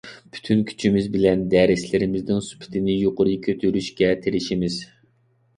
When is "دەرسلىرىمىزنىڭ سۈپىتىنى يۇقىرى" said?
1.53-3.37